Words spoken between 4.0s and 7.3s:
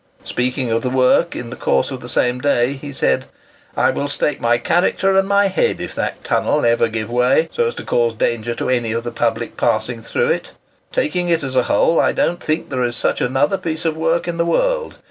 stake my character and my head, if that tunnel ever give